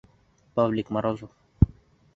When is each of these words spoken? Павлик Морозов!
Павлик 0.55 0.87
Морозов! 0.93 1.29